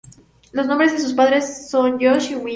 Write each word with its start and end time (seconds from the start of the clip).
Los 0.51 0.65
nombres 0.65 0.93
de 0.93 0.99
sus 0.99 1.13
padres 1.13 1.69
son 1.69 1.99
Josh 2.01 2.31
y 2.31 2.35
Mindy. 2.35 2.49